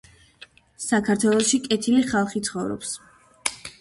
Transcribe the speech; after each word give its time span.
საქართველოში 0.85 1.59
კეთილი 1.67 2.07
ხალხი 2.15 2.43
ცხოვრობს. 2.49 2.95